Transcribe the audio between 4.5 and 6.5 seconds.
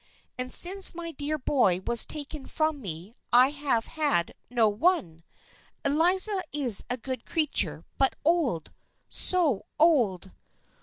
one. Eliza